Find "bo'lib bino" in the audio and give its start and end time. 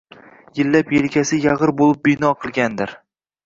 1.85-2.35